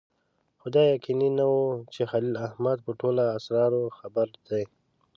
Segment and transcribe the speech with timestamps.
[0.59, 4.63] خو دا یقیني نه وه چې خلیل احمد په ټولو اسرارو خبر دی.